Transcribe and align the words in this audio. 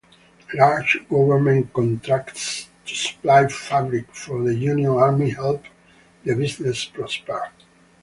Large 0.55 1.05
government 1.11 1.71
contracts 1.71 2.67
to 2.87 2.95
supply 2.95 3.47
fabric 3.47 4.07
for 4.11 4.41
the 4.41 4.55
Union 4.55 4.89
Army 4.93 5.29
helped 5.29 5.67
the 6.25 6.33
business 6.35 6.85
prosper. 6.85 7.51